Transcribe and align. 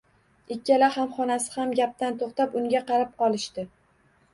Ikkala 0.55 0.87
hamxonasi 0.95 1.53
ham 1.59 1.75
gapdan 1.83 2.21
to`xtab, 2.25 2.61
unga 2.65 2.87
qarab 2.93 3.17
qolishdi 3.25 3.73